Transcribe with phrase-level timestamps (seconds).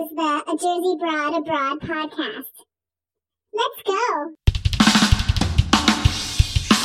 [0.00, 2.50] is the A Jersey Broad Abroad podcast.
[3.52, 4.34] Let's go.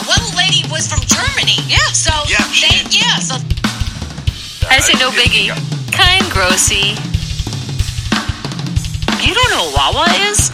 [0.06, 1.58] One lady was from Germany.
[1.68, 1.78] Yeah.
[1.94, 2.94] So Yeah, they, did.
[2.96, 3.18] yeah.
[3.20, 3.36] So
[4.70, 5.50] I say no biggie.
[5.92, 6.96] Kind grossy.
[9.26, 10.52] You don't know what Wawa is?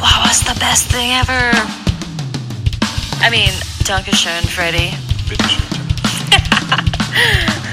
[0.00, 1.52] Wawa's the best thing ever.
[3.22, 3.50] I mean,
[3.84, 4.94] Dankeschön, Freddie.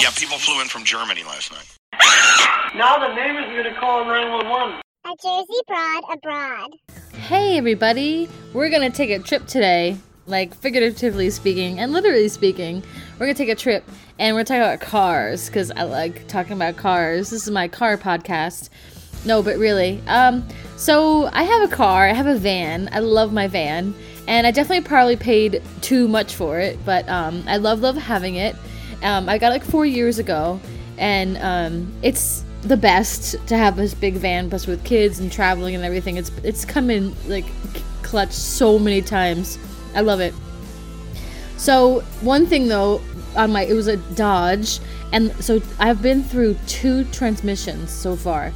[0.00, 1.71] Yeah, people flew in from Germany last night.
[2.74, 4.80] Now the neighbors are going to call 911.
[5.04, 6.70] A Jersey Broad Abroad.
[7.14, 8.28] Hey, everybody!
[8.52, 12.82] We're gonna take a trip today, like figuratively speaking and literally speaking.
[13.12, 13.84] We're gonna take a trip
[14.18, 17.30] and we're talking about cars because I like talking about cars.
[17.30, 18.70] This is my car podcast.
[19.24, 20.02] No, but really.
[20.08, 22.88] Um, so I have a car, I have a van.
[22.92, 23.94] I love my van,
[24.26, 28.34] and I definitely probably paid too much for it, but um, I love, love having
[28.36, 28.56] it.
[29.02, 30.60] Um, I got it like four years ago,
[30.98, 35.74] and um, it's the best to have this big van, plus with kids and traveling
[35.74, 36.16] and everything.
[36.16, 37.46] It's it's come in like
[38.02, 39.58] clutch so many times.
[39.94, 40.34] I love it.
[41.56, 43.00] So one thing though,
[43.36, 44.80] on my it was a Dodge,
[45.12, 48.52] and so I've been through two transmissions so far,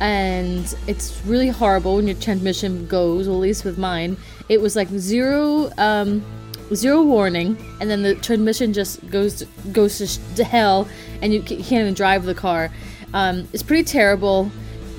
[0.00, 3.26] and it's really horrible when your transmission goes.
[3.26, 4.16] At least with mine,
[4.48, 6.22] it was like zero, um,
[6.74, 10.88] zero warning, and then the transmission just goes to, goes to, sh- to hell,
[11.22, 12.70] and you ca- can't even drive the car.
[13.14, 14.50] Um, it's pretty terrible,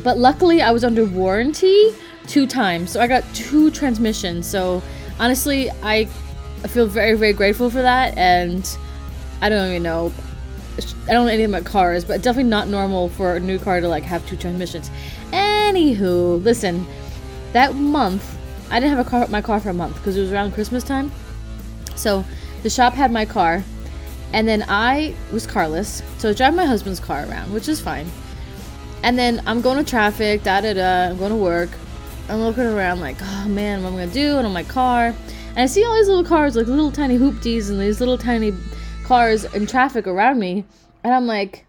[0.04, 1.94] but luckily I was under warranty
[2.28, 4.48] two times, so I got two transmissions.
[4.48, 4.82] So
[5.20, 6.08] honestly, I
[6.64, 8.68] I feel very, very grateful for that, and
[9.42, 10.12] I don't even know.
[11.08, 13.88] I don't know anything about cars, but definitely not normal for a new car to
[13.88, 14.92] like have two transmissions.
[15.32, 16.86] Anywho, listen,
[17.54, 18.38] that month
[18.70, 20.84] I didn't have a car, my car for a month because it was around Christmas
[20.84, 21.12] time.
[21.98, 22.24] So
[22.64, 23.64] the shop had my car,
[24.34, 28.08] and then I was carless, so I drive my husband's car around, which is fine.
[29.04, 31.10] And then I'm going to traffic, da da da.
[31.10, 31.70] I'm going to work.
[32.30, 34.38] I'm looking around like, oh man, what am I gonna do?
[34.38, 35.08] And on my car,
[35.50, 38.52] and I see all these little cars, like little tiny hoopties, and these little tiny
[39.06, 40.66] cars in traffic around me,
[41.06, 41.66] and I'm like,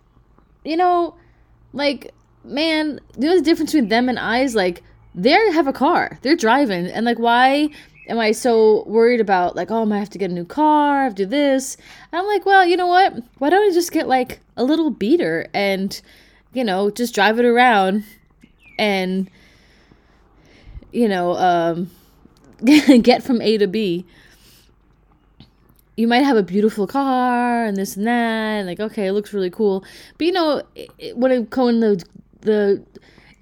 [0.64, 1.14] you know,
[1.72, 2.12] like,
[2.42, 4.82] man, you know the difference between them and I is like,
[5.14, 7.68] they have a car, they're driving, and like, why
[8.08, 11.04] am I so worried about like, oh, I have to get a new car, I
[11.04, 11.76] have to do this?
[12.12, 13.22] I'm like, well, you know what?
[13.38, 16.00] Why don't I just get like a little beater and,
[16.52, 18.04] you know, just drive it around
[18.78, 19.30] and
[20.92, 21.90] you know, um,
[23.02, 24.04] get from A to B.
[25.96, 29.32] You might have a beautiful car and this and that, and like, okay, it looks
[29.32, 29.84] really cool.
[30.16, 32.04] But you know, it, it, when, it, when the
[32.40, 32.82] the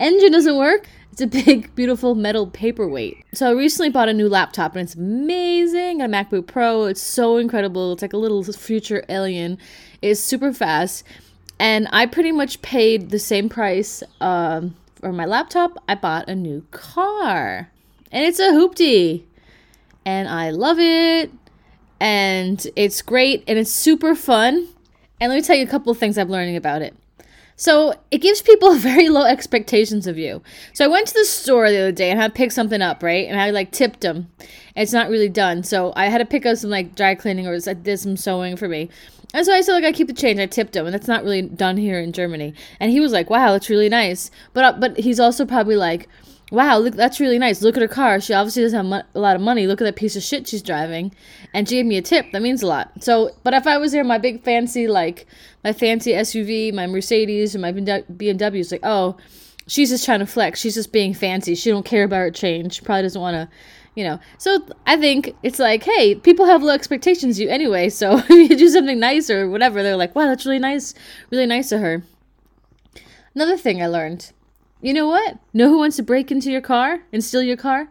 [0.01, 0.89] engine doesn't work,
[1.19, 3.25] it's a big, beautiful metal paperweight.
[3.33, 6.03] So I recently bought a new laptop, and it's amazing.
[6.03, 6.85] A MacBook Pro.
[6.85, 7.95] It's so incredible.
[7.95, 9.57] It's like a little future alien.
[10.03, 11.05] It's super fast,
[11.59, 14.03] and I pretty much paid the same price.
[14.21, 17.71] Um, for my laptop, I bought a new car.
[18.13, 19.23] And it's a hoopty.
[20.05, 21.31] And I love it.
[21.99, 24.69] And it's great and it's super fun.
[25.19, 26.95] And let me tell you a couple of things I'm learning about it.
[27.57, 30.43] So it gives people very low expectations of you.
[30.73, 33.03] So I went to the store the other day and had to pick something up,
[33.03, 33.27] right?
[33.27, 34.31] And I like tipped him.
[34.77, 35.63] It's not really done.
[35.63, 38.57] So I had to pick up some like dry cleaning or I did some sewing
[38.57, 38.91] for me.
[39.35, 40.39] And so I said, like, I keep the change.
[40.39, 42.55] I tipped him, and that's not really done here in Germany.
[42.81, 46.09] And he was like, "Wow, that's really nice." But uh, but he's also probably like,
[46.51, 47.63] "Wow, look, that's really nice.
[47.63, 48.21] Look at her car.
[48.21, 49.67] She obviously doesn't have mo- a lot of money.
[49.67, 51.13] Look at that piece of shit she's driving."
[51.53, 52.33] And she gave me a tip.
[52.33, 53.03] That means a lot.
[53.03, 55.27] So, but if I was there, my big fancy like
[55.65, 59.17] my fancy SUV, my Mercedes, and my BMW is like, "Oh,
[59.67, 60.61] she's just trying to flex.
[60.61, 61.55] She's just being fancy.
[61.55, 62.75] She don't care about her change.
[62.75, 63.49] She probably doesn't want to."
[63.97, 68.19] you know so i think it's like hey people have low expectations you anyway so
[68.19, 70.95] if you do something nice or whatever they're like wow that's really nice
[71.31, 72.05] really nice of her
[73.35, 74.31] another thing i learned
[74.81, 75.39] you know what?
[75.53, 77.89] Know who wants to break into your car and steal your car?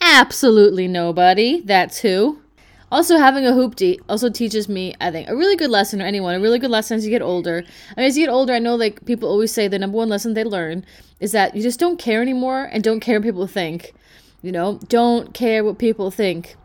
[0.00, 1.60] Absolutely nobody.
[1.60, 2.42] That's who.
[2.90, 6.34] Also having a hoopty also teaches me i think a really good lesson or anyone
[6.34, 7.64] a really good lesson as you get older.
[7.96, 10.10] I mean, as you get older i know like people always say the number one
[10.10, 10.84] lesson they learn
[11.18, 13.94] is that you just don't care anymore and don't care what people think.
[14.42, 16.56] You know don't care what people think.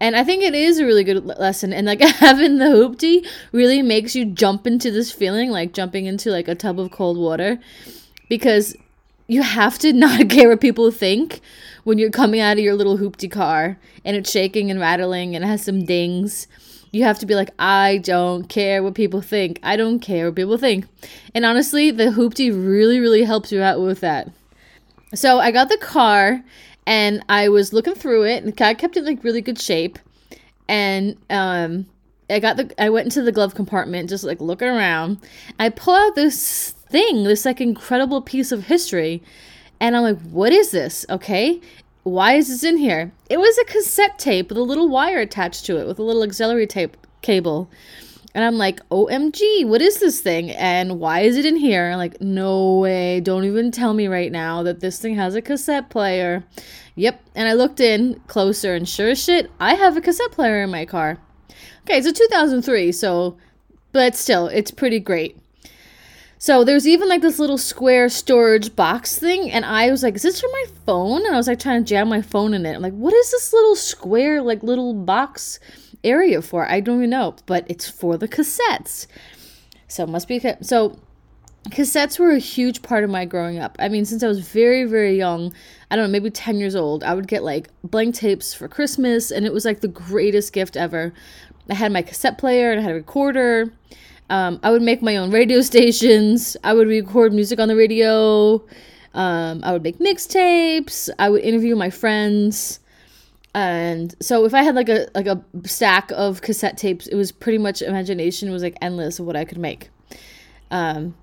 [0.00, 3.80] And i think it is a really good lesson and like having the hoopty really
[3.80, 7.60] makes you jump into this feeling like jumping into like a tub of cold water
[8.28, 8.74] because
[9.28, 11.40] you have to not care what people think
[11.84, 15.44] when you're coming out of your little hoopty car and it's shaking and rattling and
[15.44, 16.48] it has some dings
[16.90, 20.34] you have to be like i don't care what people think i don't care what
[20.34, 20.86] people think
[21.34, 24.30] and honestly the hoopty really really helps you out with that
[25.14, 26.42] so i got the car
[26.88, 29.98] and I was looking through it, and I kept it like really good shape.
[30.68, 31.84] And um,
[32.30, 35.18] I got the I went into the glove compartment, just like looking around.
[35.58, 39.22] I pull out this thing, this like incredible piece of history.
[39.80, 41.06] And I'm like, what is this?
[41.08, 41.60] Okay.
[42.02, 43.12] Why is this in here?
[43.28, 46.22] It was a cassette tape with a little wire attached to it with a little
[46.22, 47.70] auxiliary tape cable.
[48.34, 50.50] And I'm like, OMG, what is this thing?
[50.50, 51.90] And why is it in here?
[51.90, 53.20] I'm like, no way.
[53.20, 56.44] Don't even tell me right now that this thing has a cassette player.
[56.94, 57.20] Yep.
[57.34, 60.70] And I looked in closer, and sure as shit, I have a cassette player in
[60.70, 61.18] my car.
[61.82, 63.36] Okay, so 2003, so,
[63.92, 65.38] but still, it's pretty great.
[66.38, 70.22] So there's even like this little square storage box thing, and I was like, "Is
[70.22, 72.76] this for my phone?" And I was like trying to jam my phone in it.
[72.76, 75.58] I'm like, "What is this little square like little box
[76.04, 79.08] area for?" I don't even know, but it's for the cassettes.
[79.88, 80.98] So it must be so.
[81.70, 83.76] Cassettes were a huge part of my growing up.
[83.80, 85.52] I mean, since I was very, very young,
[85.90, 89.30] I don't know, maybe 10 years old, I would get like blank tapes for Christmas,
[89.30, 91.12] and it was like the greatest gift ever.
[91.68, 93.72] I had my cassette player and I had a recorder.
[94.30, 96.56] Um, I would make my own radio stations.
[96.64, 98.64] I would record music on the radio.
[99.14, 101.08] Um, I would make mixtapes.
[101.18, 102.80] I would interview my friends.
[103.54, 107.32] And so if I had like a like a stack of cassette tapes, it was
[107.32, 109.88] pretty much imagination was like endless of what I could make.
[110.70, 111.16] Um,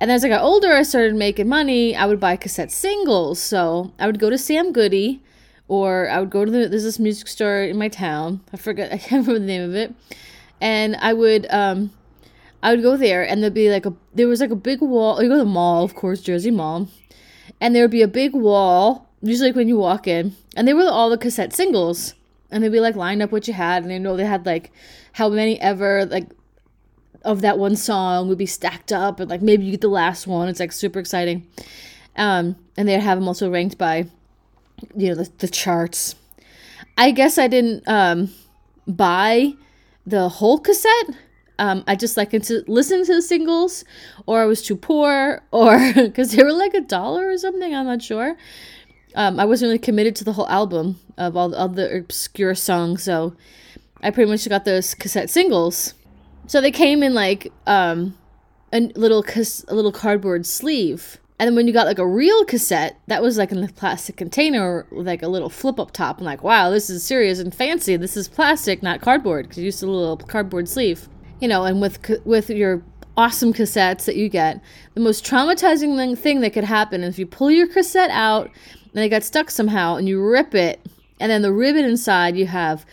[0.00, 1.96] and as I got older, I started making money.
[1.96, 3.40] I would buy cassette singles.
[3.40, 5.22] So I would go to Sam Goody,
[5.66, 8.40] or I would go to the there's this music store in my town.
[8.52, 9.94] I forget I can't remember the name of it.
[10.60, 11.92] And I would um
[12.62, 15.22] I would go there and there'd be like a there was like a big wall.
[15.22, 16.88] You go to the mall, of course, Jersey Mall,
[17.60, 19.06] and there would be a big wall.
[19.22, 22.14] Usually, like when you walk in, and they were all the cassette singles,
[22.50, 24.72] and they'd be like lined up what you had, and they know they had like
[25.12, 26.28] how many ever like
[27.24, 30.26] of that one song would be stacked up, and like maybe you get the last
[30.26, 30.48] one.
[30.48, 31.46] It's like super exciting,
[32.16, 34.06] um, and they'd have them also ranked by
[34.96, 36.16] you know the, the charts.
[36.96, 38.32] I guess I didn't um,
[38.86, 39.54] buy
[40.04, 41.14] the whole cassette
[41.58, 43.84] um, I just like to listen to the singles,
[44.26, 47.74] or I was too poor, or because they were like a dollar or something.
[47.74, 48.36] I'm not sure.
[49.14, 53.34] Um, I wasn't really committed to the whole album of all, the obscure songs, so
[54.02, 55.94] I pretty much got those cassette singles.
[56.46, 58.16] So they came in like um,
[58.72, 61.18] a little cas- a little cardboard sleeve.
[61.40, 64.16] And then when you got like a real cassette, that was like in the plastic
[64.16, 66.18] container with like a little flip up top.
[66.18, 67.96] I'm like, wow, this is serious and fancy.
[67.96, 71.08] This is plastic, not cardboard, because you used a little cardboard sleeve
[71.40, 72.82] you know, and with with your
[73.16, 74.60] awesome cassettes that you get,
[74.94, 78.50] the most traumatizing thing that could happen is if you pull your cassette out
[78.94, 80.80] and it got stuck somehow and you rip it,
[81.20, 82.86] and then the ribbon inside you have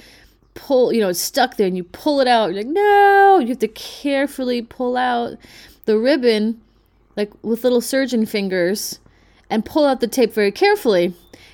[0.56, 2.48] pull, you know, it's stuck there and you pull it out.
[2.48, 5.38] You're like, no, you have to carefully pull out
[5.86, 6.60] the ribbon,
[7.16, 9.00] like with little surgeon fingers,
[9.50, 11.14] and pull out the tape very carefully.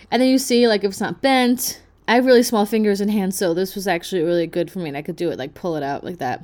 [0.10, 3.10] And then you see, like, if it's not bent, I have really small fingers and
[3.10, 5.54] hands, so this was actually really good for me, and I could do it like
[5.54, 6.44] pull it out like that.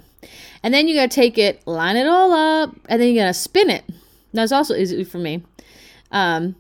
[0.64, 3.70] And then you gotta take it, line it all up, and then you gotta spin
[3.70, 3.84] it.
[4.32, 5.44] That's also easy for me.
[6.10, 6.56] Um,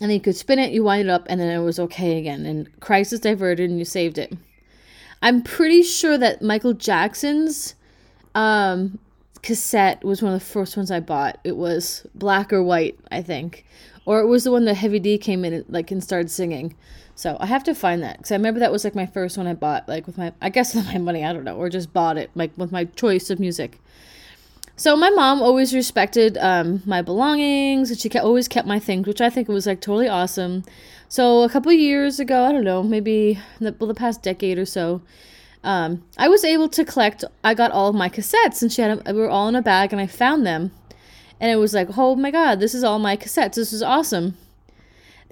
[0.00, 2.18] and then you could spin it, you wind it up, and then it was okay
[2.18, 2.46] again.
[2.46, 4.32] And crisis diverted, and you saved it.
[5.20, 7.74] I'm pretty sure that Michael Jackson's
[8.34, 9.00] um,
[9.42, 11.40] cassette was one of the first ones I bought.
[11.44, 13.66] It was black or white, I think,
[14.06, 16.74] or it was the one that Heavy D came in like and started singing.
[17.14, 19.46] So I have to find that because I remember that was like my first one
[19.46, 21.92] I bought, like with my, I guess with my money, I don't know, or just
[21.92, 23.78] bought it, like with my choice of music.
[24.76, 29.06] So my mom always respected um, my belongings, and she kept, always kept my things,
[29.06, 30.64] which I think was like totally awesome.
[31.08, 34.64] So a couple years ago, I don't know, maybe the, well, the past decade or
[34.64, 35.02] so,
[35.62, 37.22] um, I was able to collect.
[37.44, 39.62] I got all of my cassettes, and she had them, we were all in a
[39.62, 40.72] bag, and I found them,
[41.38, 43.54] and it was like, oh my god, this is all my cassettes.
[43.54, 44.36] This is awesome.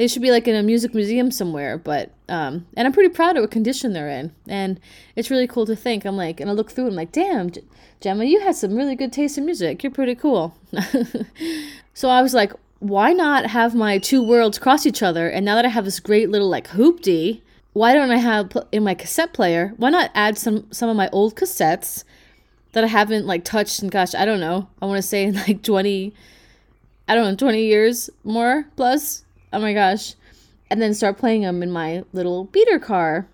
[0.00, 3.36] They should be like in a music museum somewhere, but um, and I'm pretty proud
[3.36, 4.80] of what condition they're in, and
[5.14, 6.06] it's really cool to think.
[6.06, 7.50] I'm like, and I look through, and I'm like, damn,
[8.00, 9.82] Gemma, you had some really good taste in music.
[9.82, 10.56] You're pretty cool.
[11.92, 15.28] so I was like, why not have my two worlds cross each other?
[15.28, 17.42] And now that I have this great little like hoopty,
[17.74, 19.74] why don't I have in my cassette player?
[19.76, 22.04] Why not add some some of my old cassettes
[22.72, 24.66] that I haven't like touched and gosh, I don't know.
[24.80, 26.14] I want to say in like 20
[27.06, 30.14] I don't know, 20 years more plus Oh my gosh.
[30.70, 33.26] And then start playing them in my little beater car.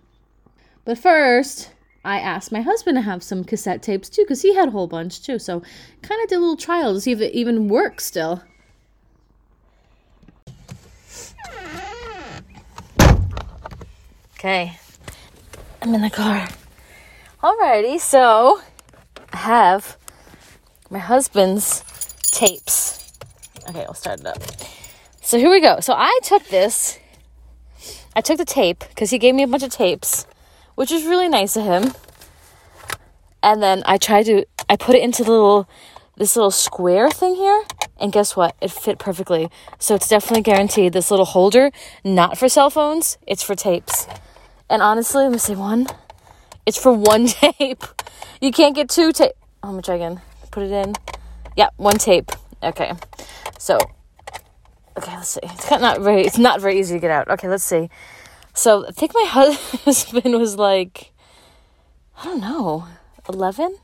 [0.85, 1.71] But first,
[2.05, 4.87] I asked my husband to have some cassette tapes too, because he had a whole
[4.87, 5.39] bunch too.
[5.39, 5.61] So
[6.03, 8.43] kind of did a little trial to see if it even works still.
[14.39, 14.79] Okay.
[15.83, 16.49] I'm in the car.
[17.43, 18.63] Alrighty, so
[19.33, 19.97] I have
[20.89, 21.83] my husband's
[22.23, 23.13] tapes.
[23.69, 24.39] Okay, I'll start it up.
[25.26, 25.80] So here we go.
[25.80, 27.00] So I took this,
[28.14, 30.25] I took the tape because he gave me a bunch of tapes,
[30.76, 31.95] which was really nice of him.
[33.42, 35.68] And then I tried to, I put it into the little
[36.16, 37.64] this little square thing here.
[37.99, 38.54] And guess what?
[38.61, 39.50] It fit perfectly.
[39.80, 40.92] So it's definitely guaranteed.
[40.92, 41.73] This little holder,
[42.04, 44.06] not for cell phones, it's for tapes.
[44.71, 45.88] And honestly, let me say one.
[46.66, 47.83] It's for one tape.
[48.40, 49.33] You can't get two tape.
[49.64, 50.21] Oh, let me try again.
[50.52, 50.95] Put it in.
[51.56, 52.30] Yeah, one tape.
[52.62, 52.92] Okay.
[53.59, 53.78] So,
[54.97, 55.41] okay, let's see.
[55.43, 56.23] It's not very.
[56.23, 57.29] It's not very easy to get out.
[57.29, 57.91] Okay, let's see.
[58.55, 61.12] So I think my husband was like,
[62.19, 62.87] I don't know,
[63.29, 63.76] eleven.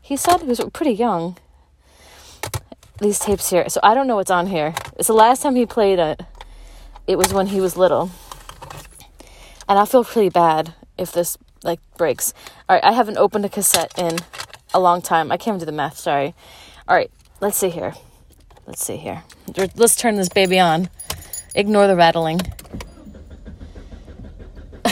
[0.00, 1.36] He said he was pretty young.
[3.00, 3.68] These tapes here.
[3.68, 4.74] So I don't know what's on here.
[4.96, 6.20] It's the last time he played it.
[7.06, 8.10] It was when he was little.
[9.68, 12.34] And I feel pretty bad if this like breaks.
[12.68, 14.18] All right, I haven't opened a cassette in
[14.74, 15.32] a long time.
[15.32, 15.96] I can't do the math.
[15.96, 16.34] Sorry.
[16.88, 17.94] All right, let's see here.
[18.66, 19.24] Let's see here.
[19.76, 20.90] Let's turn this baby on.
[21.54, 22.40] Ignore the rattling.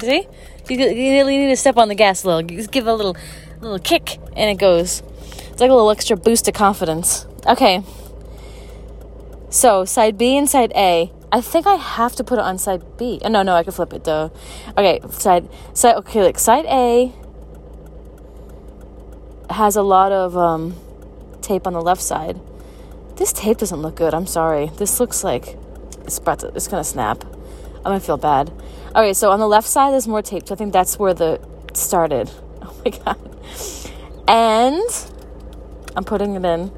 [0.00, 0.28] see?
[0.68, 2.42] You, you need to step on the gas a little.
[2.42, 3.16] Just give a little,
[3.60, 5.02] little kick, and it goes.
[5.50, 7.26] It's like a little extra boost of confidence.
[7.46, 7.82] Okay.
[9.50, 11.12] So side B and side A.
[11.30, 13.20] I think I have to put it on side B.
[13.24, 14.32] Oh, no, no, I can flip it though.
[14.76, 15.96] Okay, side side.
[15.96, 17.12] Okay, like side A
[19.50, 20.74] has a lot of um,
[21.44, 22.40] tape on the left side.
[23.16, 24.14] This tape doesn't look good.
[24.14, 24.70] I'm sorry.
[24.76, 25.56] This looks like
[26.04, 26.48] it's about to.
[26.48, 27.24] It's gonna snap.
[27.76, 28.50] I'm gonna feel bad.
[28.94, 30.48] All right, so on the left side there's more tape.
[30.48, 31.40] So I think that's where the
[31.74, 32.30] started.
[32.66, 33.18] Oh my god.
[34.26, 35.08] And
[35.96, 36.72] I'm putting it in.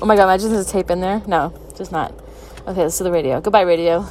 [0.00, 1.22] Oh my god, imagine there's a tape in there.
[1.26, 2.14] No, just not.
[2.66, 3.40] Okay, let's do the radio.
[3.40, 4.06] Goodbye, radio.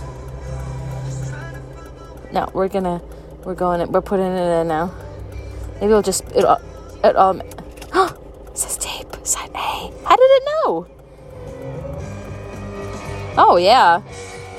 [2.31, 3.01] No, we're gonna,
[3.43, 4.93] we're going, we're putting it in now.
[5.75, 6.45] Maybe we'll just, it,
[7.03, 7.41] it all,
[7.93, 8.17] oh,
[8.47, 9.68] it says tape, side A.
[10.03, 10.87] How did it know?
[13.37, 14.01] Oh, yeah,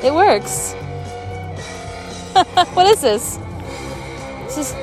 [0.02, 0.72] it works.
[2.74, 3.38] what is this?
[4.46, 4.74] This is,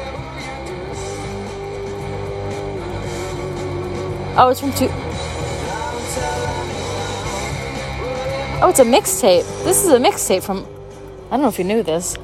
[4.38, 4.89] oh, it's from two.
[8.60, 9.44] Oh, it's a mixtape.
[9.63, 10.65] This is a mixtape from.
[11.27, 12.15] I don't know if you knew this.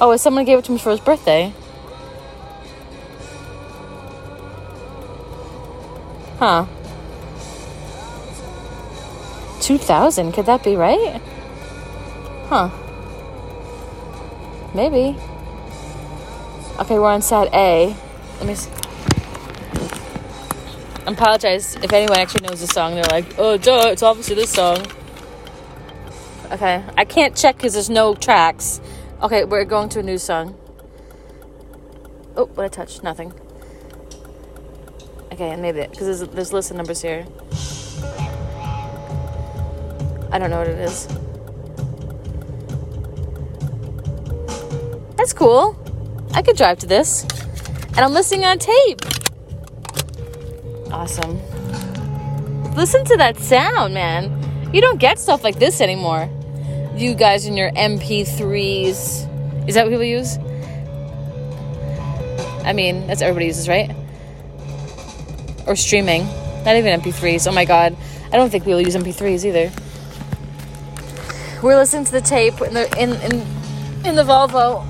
[0.00, 1.52] Oh, someone gave it to me for his birthday.
[6.42, 6.66] Huh.
[9.60, 11.22] 2000, could that be right?
[12.48, 12.68] Huh.
[14.74, 15.16] Maybe.
[16.80, 17.94] Okay, we're on side A.
[18.38, 18.72] Let me see.
[21.06, 22.96] I apologize if anyone actually knows the song.
[22.96, 24.84] They're like, oh, duh, it's obviously this song.
[26.50, 28.80] Okay, I can't check because there's no tracks.
[29.22, 30.58] Okay, we're going to a new song.
[32.34, 33.04] Oh, what I touched?
[33.04, 33.32] Nothing.
[35.42, 37.26] Okay, maybe because there's there's list of numbers here.
[40.30, 41.08] I don't know what it is.
[45.16, 45.76] That's cool.
[46.32, 47.24] I could drive to this,
[47.88, 49.00] and I'm listening on tape.
[50.92, 51.40] Awesome.
[52.76, 54.70] Listen to that sound, man.
[54.72, 56.30] You don't get stuff like this anymore.
[56.94, 59.66] You guys in your MP3s.
[59.66, 60.38] Is that what people use?
[62.64, 63.90] I mean, that's what everybody uses, right?
[65.66, 66.26] Or streaming.
[66.64, 67.46] Not even MP3s.
[67.48, 67.96] Oh my god.
[68.32, 69.70] I don't think we'll use MP3s either.
[71.62, 73.46] We're listening to the tape in the in in,
[74.06, 74.86] in the Volvo.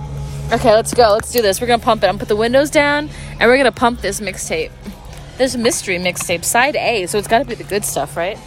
[0.53, 1.13] Okay, let's go.
[1.13, 1.61] Let's do this.
[1.61, 2.07] We're gonna pump it.
[2.07, 4.71] I'm gonna put the windows down and we're gonna pump this mixtape.
[5.39, 8.39] This mystery mixtape, side A, so it's got to be the good stuff, right?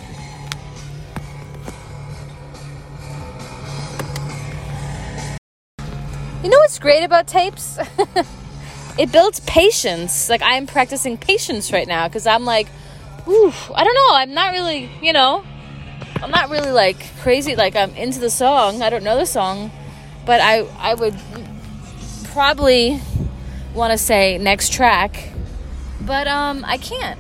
[6.44, 7.80] You know what's great about tapes?
[8.98, 10.30] it builds patience.
[10.30, 12.68] Like I'm practicing patience right now because I'm like,
[13.28, 14.16] ooh, I don't know.
[14.16, 15.44] I'm not really, you know,
[16.22, 17.56] I'm not really like crazy.
[17.56, 18.82] Like I'm into the song.
[18.82, 19.72] I don't know the song,
[20.26, 21.16] but I I would
[22.26, 23.02] probably
[23.74, 25.32] want to say next track
[26.06, 27.20] but um, I can't.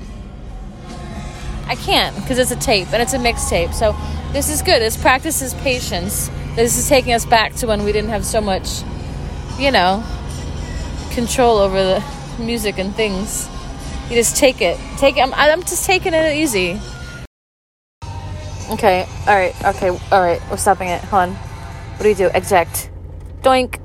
[1.67, 3.73] I can't because it's a tape and it's a mixtape.
[3.73, 3.95] So
[4.31, 4.81] this is good.
[4.81, 6.29] This practices patience.
[6.55, 8.83] This is taking us back to when we didn't have so much,
[9.57, 10.03] you know,
[11.15, 12.03] control over the
[12.37, 13.49] music and things.
[14.09, 14.77] You just take it.
[14.97, 15.21] Take it.
[15.21, 16.79] I'm, I'm just taking it easy.
[18.69, 19.07] Okay.
[19.27, 19.55] All right.
[19.65, 19.89] Okay.
[19.89, 20.41] All right.
[20.51, 21.01] We're stopping it.
[21.05, 21.35] Hold on.
[21.35, 22.29] What do we do?
[22.35, 22.91] Eject.
[23.41, 23.79] Doink.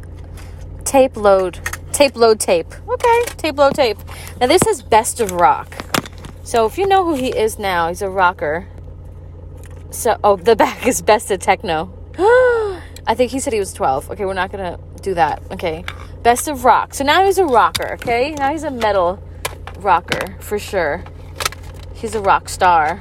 [0.84, 1.58] Tape load
[2.00, 2.72] tape load tape.
[2.88, 3.99] Okay, tape load tape.
[4.40, 5.68] Now this is Best of Rock.
[6.44, 8.66] So if you know who he is now, he's a rocker.
[9.90, 11.92] So oh, the back is Best of Techno.
[13.06, 14.12] I think he said he was 12.
[14.12, 15.42] Okay, we're not gonna do that.
[15.50, 15.84] Okay,
[16.23, 16.95] Best of Rock.
[16.95, 17.95] So now he's a rocker.
[17.95, 19.23] Okay, now he's a metal
[19.79, 21.03] rocker for sure.
[21.95, 23.00] He's a rock star.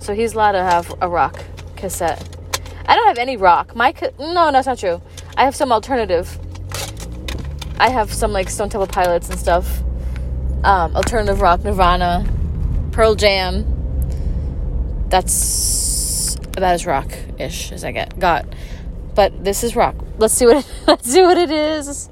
[0.00, 1.44] So he's allowed to have a rock
[1.76, 2.22] cassette.
[2.86, 3.74] I don't have any rock.
[3.76, 5.00] My ca- no, that's not true.
[5.36, 6.38] I have some alternative
[7.80, 9.82] I have some like Stone Temple Pilots and stuff.
[10.64, 12.26] um, alternative rock, Nirvana,
[12.90, 13.64] Pearl Jam.
[15.08, 18.46] That's about as rock ish as I get got.
[19.14, 19.94] But this is rock.
[20.18, 22.10] Let's see what it, let's see what it is.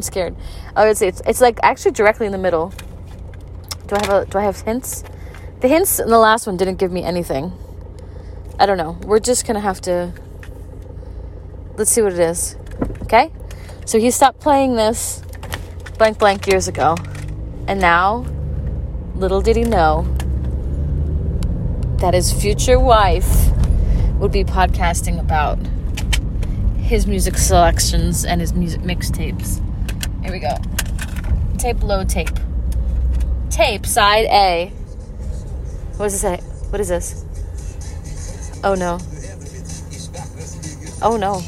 [0.00, 0.34] I'm scared.
[0.76, 2.72] Oh, it's it's it's like actually directly in the middle.
[3.86, 5.04] Do I have a do I have hints?
[5.60, 7.52] The hints in the last one didn't give me anything.
[8.58, 8.92] I don't know.
[9.02, 10.14] We're just gonna have to.
[11.76, 12.56] Let's see what it is.
[13.02, 13.30] Okay?
[13.84, 15.22] So he stopped playing this
[15.98, 16.96] blank blank years ago.
[17.68, 18.24] And now,
[19.14, 20.06] little did he know
[21.98, 23.50] that his future wife
[24.18, 25.58] would be podcasting about
[26.80, 29.60] his music selections and his music mixtapes.
[30.30, 30.56] Here we go.
[31.58, 32.30] Tape low tape.
[33.50, 34.68] Tape side A.
[35.96, 36.36] What does it say?
[36.70, 37.24] What is this?
[38.62, 39.00] Oh no.
[41.02, 41.42] Oh no.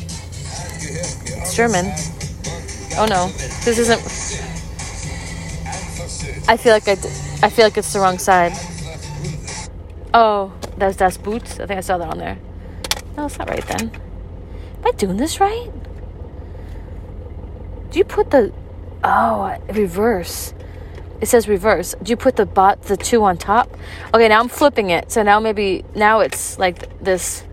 [0.81, 1.93] It's German.
[2.99, 3.29] Oh no.
[3.65, 4.01] This isn't.
[6.49, 7.09] I feel like I, d-
[7.41, 8.53] I feel like it's the wrong side.
[10.13, 11.61] Oh, that's Das boots.
[11.61, 12.37] I think I saw that on there.
[13.17, 13.93] No, it's not right then.
[13.93, 15.71] Am I doing this right?
[17.93, 18.53] Do you put the
[19.05, 20.55] oh reverse?
[21.21, 21.95] It says reverse.
[22.03, 23.71] Do you put the bot the two on top?
[24.13, 25.13] Okay, now I'm flipping it.
[25.13, 27.45] So now maybe now it's like this.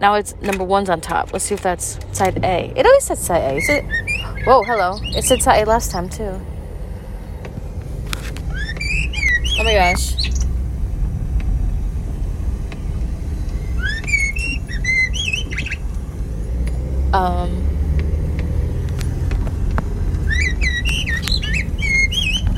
[0.00, 1.32] Now it's number one's on top.
[1.32, 2.72] Let's see if that's side A.
[2.74, 3.56] It always said side A.
[3.56, 3.84] Is it?
[4.44, 4.98] Whoa, hello.
[5.02, 6.40] It said side A last time too.
[9.58, 10.14] Oh my gosh.
[17.12, 17.71] Um.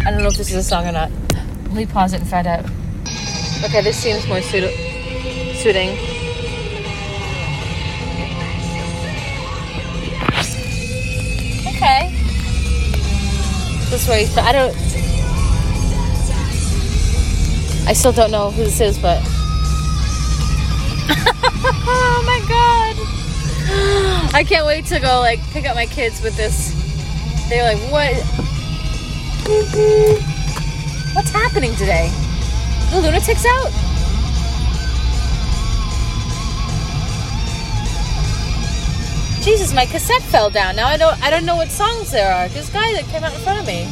[0.06, 1.10] I don't know if this is a song or not.
[1.68, 2.66] Let me pause it and find out.
[3.64, 4.70] Okay, this seems more suit-
[5.56, 5.96] suiting.
[11.74, 12.12] Okay.
[13.88, 14.76] This way, I don't.
[17.88, 19.22] I still don't know who this is, but.
[21.86, 24.34] oh my god!
[24.34, 26.74] I can't wait to go like pick up my kids with this.
[27.48, 28.53] They're like, what?
[29.44, 32.10] What's happening today?
[32.90, 33.70] The lunatics out?
[39.44, 40.76] Jesus, my cassette fell down.
[40.76, 42.48] Now I don't I don't know what songs there are.
[42.48, 43.84] This guy that came out in front of me.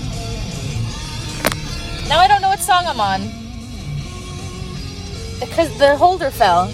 [2.09, 3.21] Now I don't know what song I'm on.
[5.39, 6.71] Because the holder fell.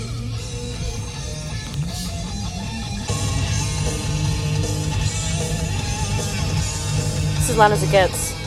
[7.38, 8.38] It's as loud as it gets.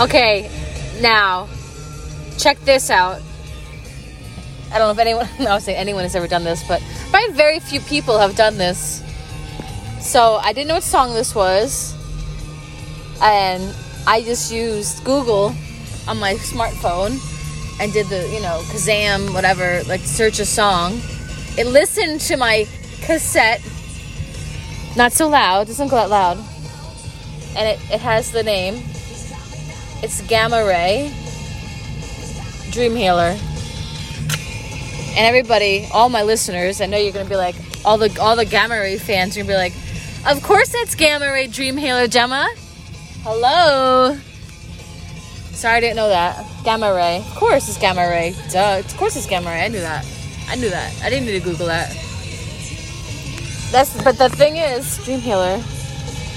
[0.00, 0.50] Okay,
[1.02, 1.46] now
[2.38, 3.20] check this out.
[4.72, 7.34] I don't know if anyone, I would say anyone has ever done this, but probably
[7.34, 9.02] very few people have done this.
[10.00, 11.94] So I didn't know what song this was,
[13.20, 15.54] and I just used Google
[16.08, 17.20] on my smartphone
[17.78, 20.98] and did the, you know, Shazam, whatever, like search a song.
[21.58, 22.66] It listened to my
[23.02, 23.60] cassette,
[24.96, 26.38] not so loud, doesn't go that loud,
[27.54, 28.89] and it, it has the name.
[30.02, 31.12] It's Gamma Ray
[32.70, 33.36] Dream Healer.
[35.10, 38.46] And everybody, all my listeners, I know you're gonna be like, all the all the
[38.46, 39.74] Gamma Ray fans are gonna be like,
[40.26, 42.48] of course that's Gamma Ray Dream Healer, Gemma.
[43.24, 44.16] Hello.
[45.52, 46.46] Sorry, I didn't know that.
[46.64, 47.18] Gamma Ray.
[47.18, 48.34] Of course it's Gamma Ray.
[48.50, 48.78] Duh.
[48.78, 49.66] Of course it's Gamma Ray.
[49.66, 50.06] I knew that.
[50.48, 50.98] I knew that.
[51.02, 51.90] I didn't need to Google that.
[53.70, 55.62] That's but the thing is, Dream Healer.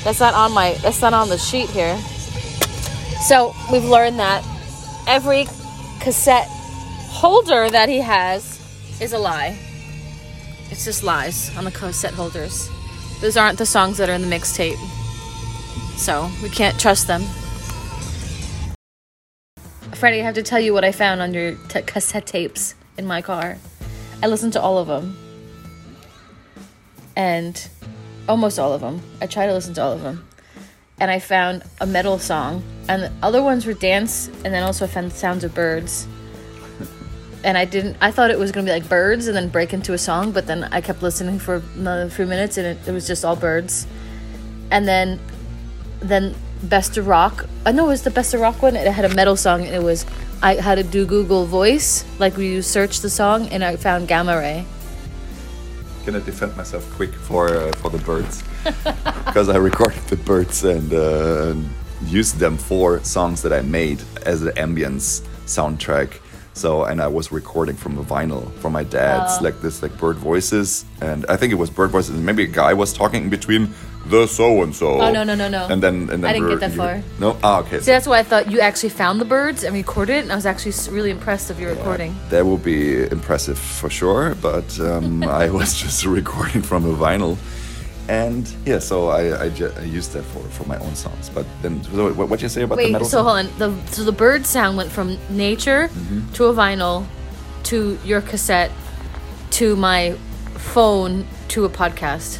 [0.03, 0.73] That's not on my.
[0.81, 1.97] That's not on the sheet here.
[3.23, 4.43] So we've learned that
[5.07, 5.45] every
[6.01, 8.59] cassette holder that he has
[8.99, 9.57] is a lie.
[10.69, 12.69] It's just lies on the cassette holders.
[13.21, 14.75] Those aren't the songs that are in the mixtape.
[15.95, 17.21] So we can't trust them.
[19.93, 23.05] Freddie, I have to tell you what I found on your t- cassette tapes in
[23.05, 23.57] my car.
[24.21, 25.17] I listened to all of them.
[27.15, 27.69] And
[28.27, 29.01] almost all of them.
[29.21, 30.27] I try to listen to all of them.
[30.99, 32.63] And I found a metal song.
[32.87, 34.27] And the other ones were dance.
[34.43, 36.07] And then also I found Sounds of Birds.
[37.43, 39.93] And I didn't, I thought it was to be like birds and then break into
[39.93, 40.31] a song.
[40.31, 43.35] But then I kept listening for another few minutes and it, it was just all
[43.35, 43.85] birds.
[44.71, 45.19] And then,
[45.99, 47.45] then Best of Rock.
[47.65, 48.75] I know it was the Best of Rock one.
[48.77, 50.05] It had a metal song and it was,
[50.41, 52.05] I had to do Google Voice.
[52.17, 54.65] Like we searched the song and I found Gamma Ray.
[56.05, 58.43] gonna defend myself quick for uh, for the birds
[59.25, 61.55] because I recorded the birds and uh,
[62.05, 66.19] used them for songs that I made as the ambience soundtrack
[66.55, 69.43] So and I was recording from a vinyl from my dad's, Oh.
[69.43, 72.13] like this like bird voices, and I think it was bird voices.
[72.15, 73.69] And maybe a guy was talking in between
[74.05, 74.87] the so and so.
[75.01, 75.65] Oh, no, no, no, no.
[75.71, 77.01] And then and then I didn't get that you- far.
[77.19, 77.79] No, ah, okay.
[77.79, 80.35] See, that's why I thought you actually found the birds and recorded it, and I
[80.35, 82.11] was actually really impressed of your recording.
[82.29, 87.35] That will be impressive for sure, but um, I was just recording from a vinyl.
[88.09, 91.29] And yeah, so I, I, ju- I used that for, for my own songs.
[91.29, 93.07] But then, so what what you say about the Wait, metal?
[93.07, 93.47] so hold on.
[93.59, 96.33] The so the bird sound went from nature Mm-hmm.
[96.33, 97.05] to a vinyl
[97.63, 98.71] to your cassette
[99.51, 100.11] to my
[100.55, 102.39] phone to a podcast.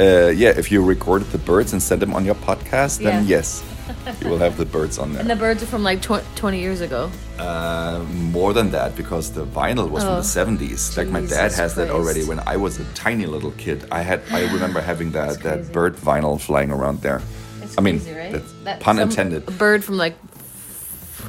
[0.00, 3.36] Uh, yeah, if you recorded the birds and sent them on your podcast, then Yeah.
[3.38, 3.62] yes,
[4.22, 5.20] you will have the birds on there.
[5.20, 7.10] And the birds are from like tw- 20 years ago.
[7.38, 10.96] Uh, more than that, because the vinyl was from Oh, the seventies.
[10.96, 12.22] Like my dad Jesus has that already.
[12.24, 15.96] When I was a tiny little kid, I had I remember having that that bird
[15.96, 17.20] vinyl flying around there.
[17.62, 18.32] It's I mean, crazy, right?
[18.32, 19.46] that's That pun some intended.
[19.58, 20.14] bird from like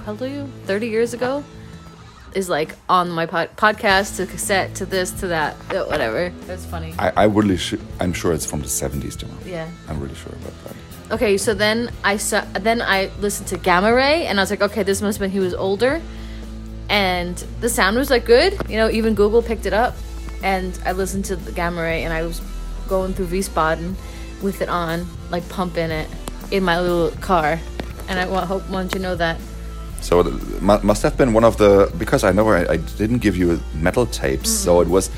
[0.06, 0.48] how old are you?
[0.66, 1.44] 30 years ago
[2.36, 6.30] is like on my pod- podcast to cassette to this to that uh, whatever.
[6.46, 6.94] That's funny.
[7.00, 9.38] I, I really sh- I'm sure it's from the seventies, Jamal.
[9.46, 9.68] Yeah.
[9.88, 10.76] I'm really sure about that.
[11.12, 14.62] Okay, so then I saw, then I listened to Gamma Ray, and I was like,
[14.62, 16.02] okay, this must have been he was older,
[16.90, 18.58] and the sound was like good.
[18.68, 19.96] You know, even Google picked it up,
[20.44, 22.42] and I listened to the Gamma Ray, and I was
[22.88, 23.94] going through Wiesbaden
[24.42, 26.10] with it on, like pumping it
[26.52, 27.60] in my little car,
[28.08, 29.40] and I wa- hope want you to know that.
[30.02, 33.36] So it must have been one of the because I know I, I didn't give
[33.36, 35.10] you metal tapes, so it was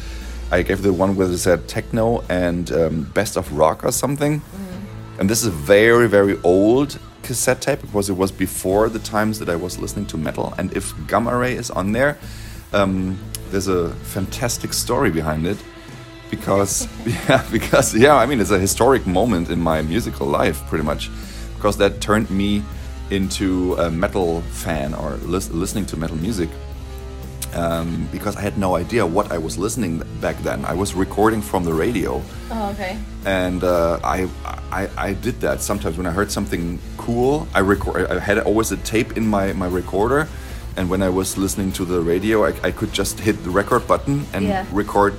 [0.51, 4.41] I gave the one where it said techno and um, best of rock or something,
[5.19, 7.81] and this is a very very old cassette tape.
[7.81, 10.53] Because it was before the times that I was listening to metal.
[10.57, 12.17] And if Gamma Ray is on there,
[12.73, 15.57] um, there's a fantastic story behind it
[16.29, 20.83] because yeah because yeah I mean it's a historic moment in my musical life pretty
[20.83, 21.09] much.
[21.55, 22.63] Because that turned me
[23.09, 26.49] into a metal fan or lis- listening to metal music
[27.57, 30.63] um, because I had no idea what I was listening back then.
[30.65, 32.97] I was recording from the radio, Oh, okay.
[33.25, 34.27] and uh, I,
[34.71, 37.47] I I did that sometimes when I heard something cool.
[37.55, 38.11] I record.
[38.11, 40.27] I had always a tape in my my recorder,
[40.77, 43.87] and when I was listening to the radio, I, I could just hit the record
[43.87, 44.65] button and Yeah.
[44.71, 45.13] record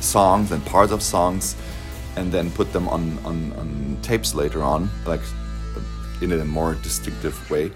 [0.00, 1.54] songs and parts of songs,
[2.16, 5.22] and then put them on on, on tapes later on, like
[6.20, 7.70] in a more distinctive way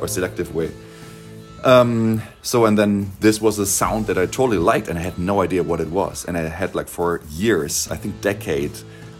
[0.00, 0.70] or selective way.
[1.64, 5.18] Um, so and then this was a sound that I totally liked and I had
[5.18, 6.24] no idea what it was.
[6.24, 8.72] And I had like for years, I think decade,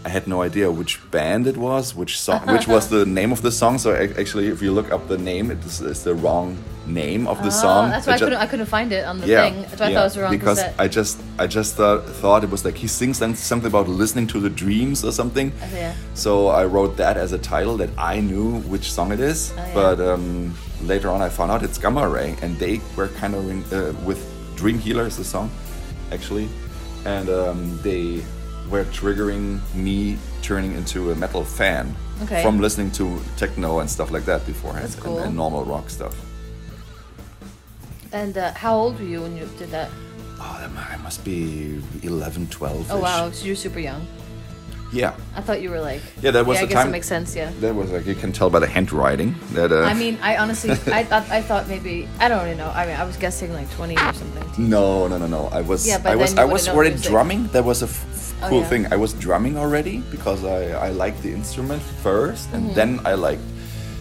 [0.03, 3.41] I had no idea which band it was, which song, which was the name of
[3.41, 3.77] the song.
[3.77, 7.27] So ac- actually, if you look up the name, it is, it's the wrong name
[7.27, 7.85] of the song.
[7.85, 9.61] Oh, that's why I, ju- couldn't I couldn't find it on the yeah, thing.
[9.61, 10.75] That's why I yeah, thought it was wrong because cassette.
[10.79, 14.39] I just I just thought, thought it was like he sings something about listening to
[14.39, 15.53] the dreams or something.
[15.61, 15.93] Oh, yeah.
[16.15, 19.51] So I wrote that as a title that I knew which song it is.
[19.51, 19.73] Oh, yeah.
[19.75, 23.49] But um, later on I found out it's Gamma Ray, and they were kind of
[23.49, 24.19] in, uh, with
[24.55, 25.49] Dream Healer is the song,
[26.11, 26.47] actually,
[27.05, 28.23] and um, they
[28.69, 32.43] were triggering me turning into a metal fan Okay.
[32.43, 35.19] from listening to techno and stuff like that beforehand That's and- cool.
[35.19, 36.15] and normal rock stuff.
[38.13, 39.89] and uh, how old were you when you did that?
[40.39, 42.91] Oh, that I must be 11, 12.
[42.91, 44.05] Oh wow, so you're super young.
[44.91, 45.15] Yeah.
[45.35, 46.01] I thought you were like.
[46.21, 47.35] Yeah, that was yeah, I the guess time- it makes sense.
[47.35, 47.51] Yeah.
[47.61, 49.71] That was like, you can tell by the handwriting that.
[49.71, 52.69] Uh, I mean, I honestly, I thought, I thought maybe, I don't really know.
[52.75, 54.69] I mean, I was guessing like 20 or something.
[54.69, 55.47] No, no, no, no.
[55.47, 57.47] I was, Yeah, but I was, I was already drumming.
[57.47, 58.05] That was a f-
[58.43, 58.69] Oh, cool yeah.
[58.69, 58.91] thing.
[58.91, 62.73] I was drumming already because I, I liked the instrument first, and Mm-hmm.
[62.73, 63.43] then I liked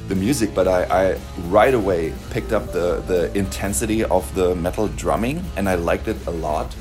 [0.09, 0.55] the music.
[0.55, 1.18] But I, I
[1.50, 6.16] right away picked up the the intensity of the metal drumming, and I liked it
[6.26, 6.74] a lot.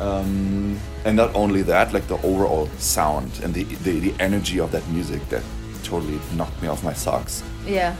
[0.00, 4.70] Um, and not only that, like the overall sound and the, the the energy of
[4.70, 5.42] that music that
[5.82, 7.42] totally knocked me off my socks.
[7.66, 7.96] Yeah.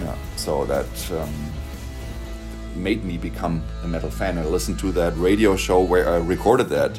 [0.00, 1.52] Yeah, so that um,
[2.74, 4.38] made me become a metal fan.
[4.38, 6.98] I listened to that radio show where I recorded that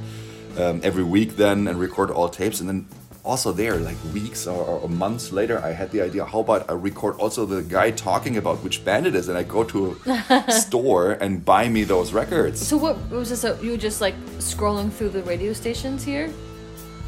[0.57, 2.59] um, every week then and record all tapes.
[2.59, 2.87] And then
[3.29, 6.73] also there, like weeks or, or months later, I had the idea, how about I
[6.73, 9.29] record also the guy talking about which band it is?
[9.29, 12.59] And I go to a store and buy me those records.
[12.65, 13.43] So what was this?
[13.43, 16.29] A, you were just like scrolling through the radio stations here?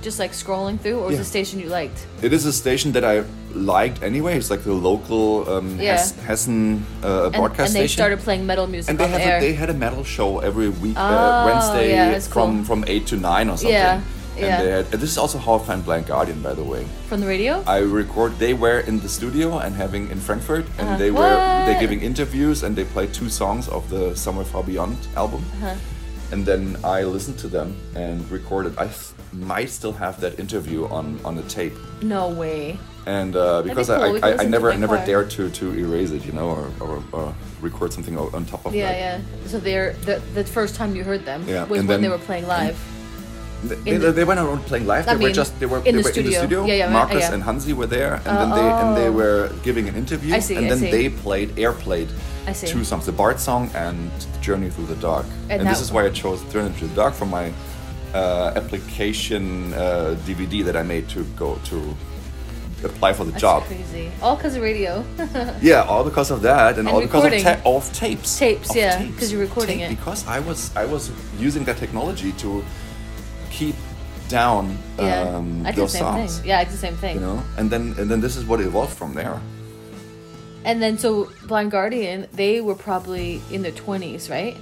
[0.02, 1.20] Just like scrolling through, or was Yeah.
[1.20, 2.00] it a station you liked?
[2.24, 4.36] It is a station that I liked anyway.
[4.38, 5.92] It's like the local um, Yeah.
[5.92, 7.98] Hess- Hessen uh, And, broadcast and they station.
[8.02, 10.98] started playing metal music And they the a, they had a metal show every week,
[10.98, 12.66] Oh, uh, Wednesday yeah, from cool.
[12.70, 13.74] from eight to nine or something.
[13.74, 14.02] Yeah,
[14.38, 14.64] And yeah.
[14.64, 16.86] they had, and this is also how I found Blind Guardian, by the way.
[17.10, 17.64] From the radio?
[17.68, 18.32] I record.
[18.40, 20.98] They were in the studio and having in Frankfurt, and Uh-huh.
[20.98, 21.36] they were
[21.68, 21.80] they What?
[21.82, 25.44] giving interviews and they played two songs of the Somewhere Far Beyond album.
[25.62, 25.76] Uh-huh.
[26.32, 28.74] And then I listened to them and recorded.
[28.78, 31.76] I th- might still have that interview on on a tape.
[32.02, 32.78] No way.
[33.06, 34.14] and uh, because cool.
[34.14, 35.06] We I, I, I never never car.
[35.06, 37.26] dared to to erase it, you know, or, or, or
[37.62, 38.78] record something on top of it.
[38.78, 39.20] Yeah, that.
[39.20, 39.48] yeah.
[39.52, 42.26] So they're the, the first time you heard them Yeah, was and when they were
[42.30, 42.78] playing live.
[42.80, 43.01] In
[43.64, 45.08] they, the- they weren't around playing live.
[45.08, 46.40] I They were just they were in they the were in the studio.
[46.40, 46.66] studio.
[46.66, 47.34] Yeah, yeah, Marcus yeah.
[47.34, 49.12] and Hansi were there, and then they and they oh.
[49.12, 52.10] were giving an interview, I see, and then they played air played
[52.66, 54.10] two songs, the Bard song and
[54.42, 55.26] Journey Through the Dark.
[55.50, 57.54] And And, this is why I chose Journey Through the Dark for my
[58.14, 61.96] uh, application uh, DVD that I made to go to
[62.84, 63.64] apply for the That's job.
[63.66, 64.12] crazy.
[64.24, 65.06] All because of radio.
[65.62, 68.40] Yeah, all because of that, and, And all because of, ta- of tapes.
[68.40, 69.20] Tapes, Of yeah, tapes.
[69.20, 69.98] 'cause you're recording Tape, it.
[69.98, 72.64] Because I was I was using that technology to
[73.52, 73.76] keep
[74.30, 75.22] down yeah.
[75.36, 76.38] um, I did the those same songs.
[76.40, 76.48] thing.
[76.50, 77.16] Yeah, I did the same thing.
[77.16, 79.40] You know, and then and then this is what evolved from there.
[80.64, 84.56] And then so Blind Guardian, they were probably in their twenties, right?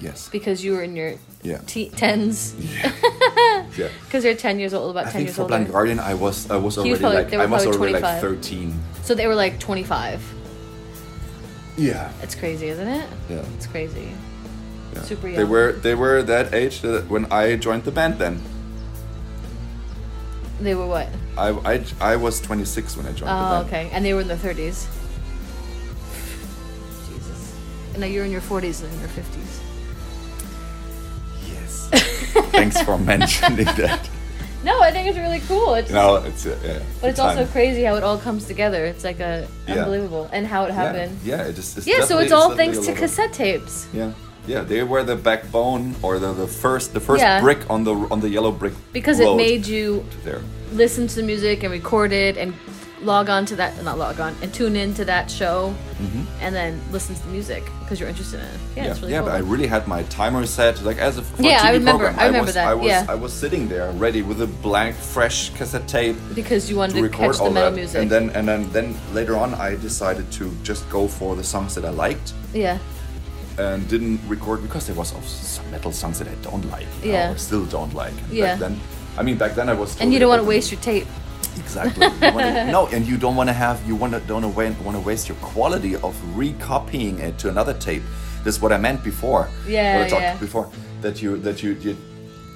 [0.00, 0.28] Yes.
[0.28, 1.58] Because you were in your Yeah.
[1.66, 2.54] te- tens.
[2.58, 3.88] Yeah.
[4.04, 5.52] Because they're ten years old, about I ten think years for older.
[5.56, 8.74] Blind Guardian, I was I was already was probably- like I was already like thirteen.
[9.04, 10.20] So they were like twenty five.
[11.76, 12.10] Yeah.
[12.22, 13.06] It's crazy, isn't it?
[13.28, 13.44] Yeah.
[13.56, 14.08] It's crazy.
[14.96, 15.02] Yeah.
[15.02, 18.18] Super They were they were that age that when I joined the band.
[18.18, 18.40] Then
[20.60, 21.08] They were what?
[21.36, 23.66] I I, I was 26 when I joined the Oh, band.
[23.68, 23.90] okay.
[23.92, 24.86] And they were in their thirties.
[27.08, 27.54] Jesus.
[27.92, 29.60] And now you're in your forties and in your fifties.
[31.46, 31.88] Yes.
[32.52, 34.08] Thanks for mentioning that.
[34.64, 35.74] No, I think it's really cool.
[35.74, 36.80] It's No, it's uh, yeah.
[37.00, 38.84] but it's the also crazy how it all comes together.
[38.84, 39.74] It's like a Yeah.
[39.84, 41.18] unbelievable and how it happened.
[41.22, 44.10] Yeah, it just, it's Yeah, so it's all thanks to cassette tapes Yeah,
[44.46, 47.40] yeah, they were the backbone or the, the first the first Yeah.
[47.40, 50.40] brick on the on the yellow brick because it made you there.
[50.72, 52.54] listen to the music and record it and
[53.02, 55.74] log on to that not log on and tune in to that show
[56.40, 58.52] and then listen to the music because you're interested in it.
[58.52, 58.78] Yeah, Mm-hmm.
[58.84, 59.28] Yeah, it's really yeah, cool.
[59.28, 62.18] but I really had my timer set like as a for Yeah, I remember- program.
[62.18, 63.06] I remember was, that, I was, yeah.
[63.08, 66.98] I was sitting there ready with a blank, fresh cassette tape because you wanted to
[67.00, 68.00] to, record catch the all metal that, music.
[68.02, 71.74] and then and then then later on I decided to just go for the songs
[71.76, 72.78] that I liked yeah,
[73.58, 76.86] and didn't record because there was some metal songs that I don't like.
[77.02, 77.32] Yeah.
[77.32, 78.12] or still don't like.
[78.12, 78.46] And Yeah.
[78.52, 78.80] Back then,
[79.18, 79.98] I mean, back then I was.
[80.00, 81.06] and you don't want to waste your tape.
[81.56, 82.06] Exactly.
[82.20, 85.28] Wanna- no, and you don't want to have you want to don't want to waste
[85.28, 88.02] your quality of recopying it to another tape.
[88.44, 89.48] This is what I meant before.
[89.66, 90.36] Yeah, What I talked yeah.
[90.36, 91.96] before that you that you you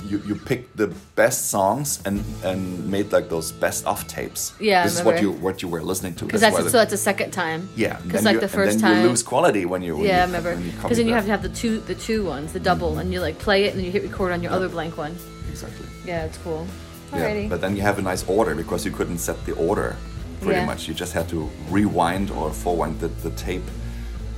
[0.04, 4.52] you, you picked the best songs and and made like those best of tapes.
[4.60, 6.24] Yeah, This is what you what you were listening to.
[6.24, 7.68] Because That's that's so the- that's the second time.
[7.76, 7.98] yeah.
[8.04, 9.02] Because like you- the first and then time.
[9.02, 10.56] you lose quality when you when yeah, I you, remember.
[10.56, 13.20] Because then you have to have the two the two ones, the double, and you
[13.20, 15.16] like play it and then you hit record on your other blank one.
[15.50, 15.86] exactly.
[16.06, 16.66] Yeah, it's cool.
[17.12, 19.96] Yeah, but then you have a nice order because you couldn't set the order
[20.40, 20.66] pretty Yeah.
[20.66, 20.86] much.
[20.88, 23.64] You just had to rewind or forward the, the tape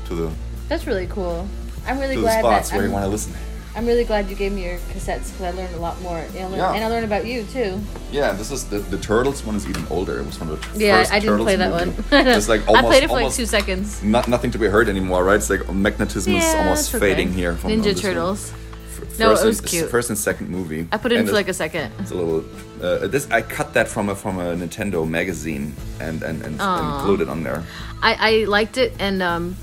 [0.06, 0.30] to the
[0.68, 1.46] That's really cool.
[1.86, 3.32] I'm really to the glad spots that where I'm, you want to listen.
[3.74, 6.18] I'm really glad you gave me your cassettes because I learned a lot more.
[6.18, 6.72] And I learned, Yeah.
[6.74, 7.80] and I learned about you too.
[8.10, 10.18] Yeah, this is the, the Turtles one is even older.
[10.20, 12.02] It was one of the Yeah, first I didn't Turtles play that movie.
[12.02, 12.26] one.
[12.36, 14.02] It's like I almost, played it for like two seconds.
[14.02, 15.36] Not, nothing to be heard anymore, right?
[15.36, 17.14] It's like magnetism is almost okay.
[17.14, 17.54] fading here.
[17.56, 17.98] From Ninja.
[17.98, 18.52] Turtles.
[18.52, 19.90] F- No, first it was and, cute.
[19.90, 20.86] First and second movie.
[20.92, 21.92] I put it in for like a second.
[21.98, 22.44] It's a little.
[22.82, 26.60] Uh, this I cut that from a from a Nintendo magazine and and, and, and
[26.60, 27.04] Aw.
[27.04, 27.64] glued it on there.
[28.02, 29.56] I, I liked it and um,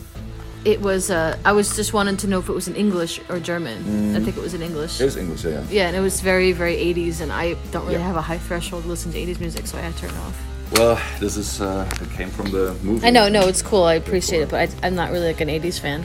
[0.66, 3.40] it was uh, I was just wanting to know if it was in English or
[3.40, 4.16] German.
[4.16, 4.98] I think it was in English.
[4.98, 5.02] Mm.
[5.02, 5.64] It was English, yeah.
[5.70, 8.08] yeah, and it was very very 80s, and I don't really Yeah.
[8.08, 10.18] have a high threshold to listen to 80s music, so I had to turn it
[10.18, 10.36] off.
[10.74, 13.08] Well, this is uh, it came from the movie.
[13.08, 13.84] I know, no, it's cool.
[13.84, 16.04] I appreciate it, but I, I'm not really like an 80s fan.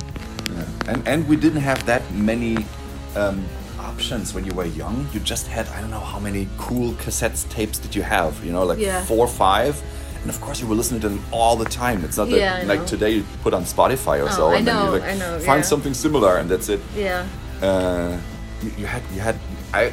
[0.54, 0.92] Yeah.
[0.92, 2.64] And and we didn't have that many
[3.16, 3.44] um,
[3.78, 5.06] options when you were young.
[5.12, 8.32] You just had I don't know how many cool cassettes tapes did you have?
[8.44, 9.02] You know, like Yeah.
[9.04, 9.74] four or five.
[10.24, 12.02] And of course, you were listening to them all the time.
[12.02, 12.86] It's not that Yeah, like know.
[12.86, 15.68] today you put on Spotify or Oh, so, and then you like know, find yeah.
[15.72, 16.80] something similar, and that's it.
[16.96, 17.26] Yeah.
[17.60, 18.16] Uh,
[18.62, 19.36] you, you had you had
[19.74, 19.92] I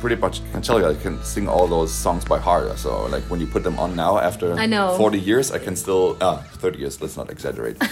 [0.00, 2.76] pretty much can tell you I can sing all those songs by heart.
[2.78, 4.94] So like when you put them on now after I know.
[4.98, 7.00] 40 years, I can still uh, 30 years.
[7.00, 7.76] Let's not exaggerate.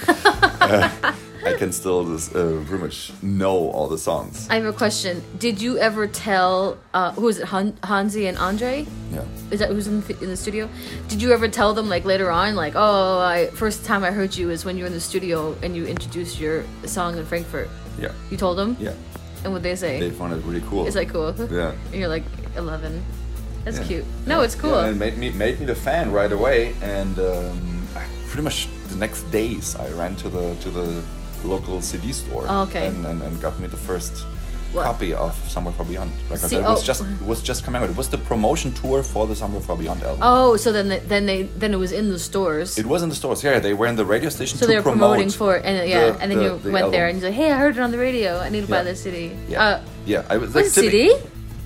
[0.61, 0.91] Uh,
[1.45, 4.47] I can still just, uh, pretty much know all the songs.
[4.51, 5.23] I have a question.
[5.39, 8.87] Did you ever tell uh, who was it, Han- Hansi and Andre?
[9.13, 9.25] Yeah.
[9.51, 10.69] Is that who's in the, in the studio?
[11.09, 14.37] Did you ever tell them like later on, like, oh, I first time I heard
[14.37, 17.69] you is when you were in the studio and you introduced your song in Frankfurt?
[17.99, 18.13] Yeah.
[18.31, 18.77] You told them?
[18.79, 18.93] Yeah.
[19.45, 19.99] And what they say?
[20.01, 20.87] They found it really cool.
[20.87, 21.35] Is that cool?
[21.51, 21.73] Yeah.
[21.93, 22.25] And you're like
[22.57, 23.03] 11.
[23.65, 23.85] That's Yeah.
[23.85, 24.05] cute.
[24.27, 24.71] No, it's cool.
[24.73, 27.87] Yeah, and it made me made me the fan right away, and um,
[28.29, 31.03] pretty much the next days I ran to the to the
[31.45, 32.45] local CD store.
[32.49, 32.87] Oh, okay.
[32.89, 34.25] And, and, and got me the first
[34.73, 34.85] What?
[34.85, 36.49] copy of Somewhere Far Beyond record.
[36.51, 36.87] See- it was oh.
[36.87, 37.91] just it was just coming out.
[37.91, 40.21] It was the promotion tour for the Somewhere Far Beyond album.
[40.23, 42.79] oh, so then they, then they then it was in the stores.
[42.79, 43.43] It was in the stores.
[43.43, 46.21] Yeah, they were in the radio station so they were promoting for and yeah, the-
[46.23, 47.91] and then the- you the went there and you said, "Hey, I heard it on
[47.91, 48.39] the radio.
[48.39, 48.91] I need to buy Yeah.
[48.91, 50.25] this CD." Yeah, Uh, yeah.
[50.31, 51.15] I was was it CD?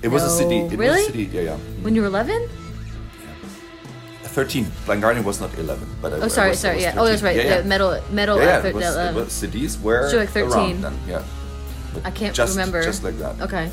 [0.03, 0.55] It was a CD.
[0.73, 1.01] It really?
[1.01, 1.25] was a CD.
[1.37, 1.57] Yeah, yeah.
[1.85, 2.49] When you were 11?
[4.35, 4.67] The 13.
[4.87, 6.75] Blind Guardian was not 11, but I, Oh, I sorry, was, sorry.
[6.77, 6.95] was Yeah.
[6.99, 7.25] Oh, that's 13.
[7.25, 7.37] right.
[7.47, 7.61] Yeah, yeah.
[7.63, 8.37] The metal, metal.
[8.39, 10.51] yeah, yeah, thir- it was, uh, it was CDs were So, like, 13.
[10.53, 11.23] around then, yeah.
[11.95, 12.83] But I can't just, remember.
[12.83, 13.41] Just like that.
[13.41, 13.71] Okay.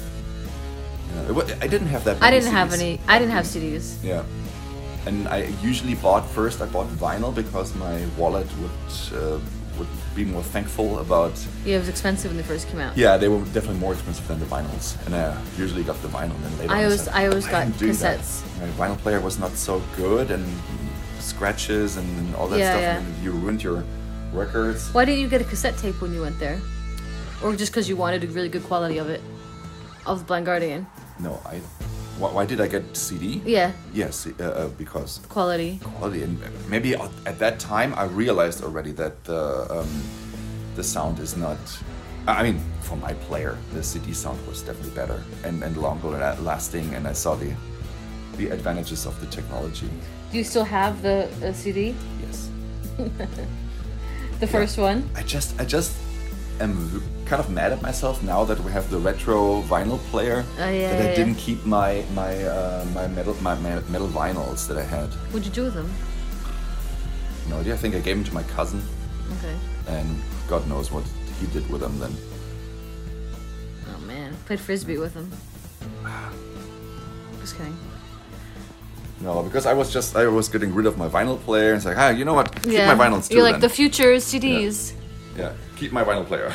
[1.16, 2.18] Yeah, I didn't have that.
[2.22, 3.00] I didn't have any.
[3.08, 3.96] I didn't have CDs.
[4.04, 4.24] Yeah.
[5.08, 6.62] And I usually bought first.
[6.62, 9.42] I bought vinyl because my wallet would uh, would
[10.16, 11.34] be more thankful about.
[11.66, 12.98] Yeah, it was expensive when they first came out.
[12.98, 16.36] Yeah, they were definitely more expensive than the vinyls, and I usually got the vinyl.
[16.36, 18.42] And then later I always- said, I always got didn't that." cassettes.
[18.60, 20.46] My vinyl player was not so good, and
[21.20, 22.82] scratches and, and all that Yeah, stuff.
[22.82, 22.98] yeah.
[23.00, 23.84] And you ruined your
[24.34, 24.90] records.
[24.94, 26.60] Why didn't you get a cassette tape when you went there?
[27.44, 29.22] Or just because you wanted a really good quality of it?
[30.06, 30.88] Of the Blind Guardian?
[31.20, 31.62] No, I.
[32.22, 33.42] Why, why did I get CD?
[33.46, 35.80] Yeah, Yes, uh, uh, because quality.
[35.98, 36.38] quality and
[36.70, 39.42] maybe at at that time I realized already that the
[39.76, 39.90] um,
[40.76, 41.58] the sound is not
[42.28, 46.10] I mean for my player the CD sound was definitely better and, and longer
[46.42, 47.52] lasting and I saw the
[48.38, 49.90] the advantages of the technology
[50.32, 51.96] Do you still have the, the CD?
[52.24, 52.50] yes
[54.40, 55.10] The first one?
[55.16, 55.92] I just I just
[56.60, 60.70] am kind of mad at myself now that we have the retro vinyl player Oh,
[60.70, 61.16] yeah, that I yeah.
[61.16, 65.46] didn't keep my my uh, my metal my, my metal vinyls that I had What'd
[65.46, 65.90] you do with them?
[67.50, 68.82] no idea I think I gave them to my cousin
[69.40, 69.56] Okay.
[69.88, 70.08] and
[70.48, 71.04] God knows what
[71.40, 72.14] he did with them then.
[73.96, 74.36] Oh man.
[74.46, 75.32] Played frisbee with them.
[77.40, 77.76] Just kidding.
[79.22, 81.70] No, because I was just I was getting rid of my vinyl player.
[81.70, 82.54] And it's like, ah, you know what?
[82.64, 82.94] Keep yeah.
[82.94, 83.36] my vinyls too.
[83.36, 83.62] You're like then.
[83.62, 84.94] the future CDs.
[84.94, 85.01] yeah,
[85.76, 86.52] keep my vinyl player.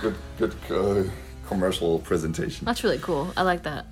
[0.00, 1.10] good, good uh,
[1.46, 2.64] commercial presentation.
[2.64, 3.32] That's really cool.
[3.36, 3.86] I like that.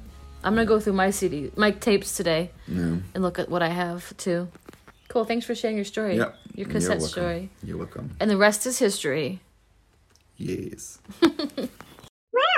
[0.45, 4.17] I'm gonna go through my CD, my tapes today, and look at what I have
[4.17, 4.49] too.
[5.09, 5.25] Cool.
[5.25, 6.17] Thanks for sharing your story.
[6.17, 7.51] Yeah, Your you're cassette story.
[7.63, 8.15] You're welcome.
[8.21, 9.41] And the rest is history.
[10.37, 10.99] Yes.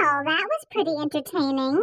[0.00, 1.82] Well, that was pretty entertaining.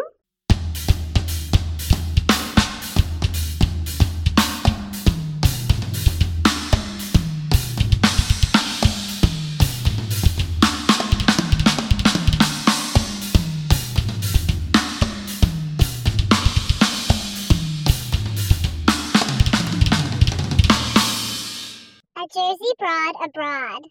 [22.46, 23.86] Jersey Broad Abroad.